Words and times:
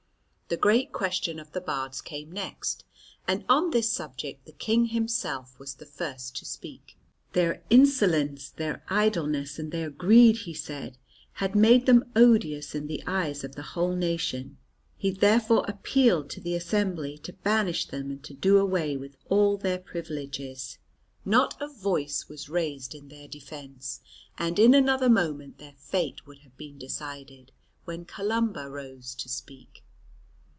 The 0.53 0.57
great 0.57 0.91
question 0.91 1.39
of 1.39 1.53
the 1.53 1.61
Bards 1.61 2.01
came 2.01 2.29
next, 2.29 2.83
and 3.25 3.45
on 3.47 3.71
this 3.71 3.89
subject 3.89 4.43
the 4.45 4.51
King 4.51 4.87
himself 4.87 5.57
was 5.57 5.75
the 5.75 5.85
first 5.85 6.35
to 6.35 6.45
speak. 6.45 6.97
Their 7.31 7.63
insolence, 7.69 8.49
their 8.49 8.83
idleness, 8.89 9.57
and 9.59 9.71
their 9.71 9.89
greed, 9.89 10.39
he 10.39 10.53
said, 10.53 10.97
had 11.35 11.55
made 11.55 11.85
them 11.85 12.11
odious 12.17 12.75
in 12.75 12.87
the 12.87 13.01
eyes 13.07 13.45
of 13.45 13.55
the 13.55 13.61
whole 13.61 13.95
nation. 13.95 14.57
He 14.97 15.09
therefore 15.09 15.63
appealed 15.69 16.29
to 16.31 16.41
the 16.41 16.55
assembly 16.55 17.17
to 17.19 17.31
banish 17.31 17.85
them 17.85 18.11
and 18.11 18.21
to 18.25 18.33
do 18.33 18.57
away 18.57 18.97
with 18.97 19.15
all 19.29 19.55
their 19.55 19.79
privileges. 19.79 20.79
Not 21.23 21.55
a 21.61 21.67
voice 21.69 22.27
was 22.27 22.49
raised 22.49 22.93
in 22.93 23.07
their 23.07 23.29
defence, 23.29 24.01
and 24.37 24.59
in 24.59 24.73
another 24.73 25.07
moment 25.09 25.59
their 25.59 25.75
fate 25.77 26.27
would 26.27 26.39
have 26.39 26.57
been 26.57 26.77
decided, 26.77 27.53
when 27.85 28.03
Columba 28.03 28.67
rose 28.69 29.15
to 29.15 29.29
speak. 29.29 29.85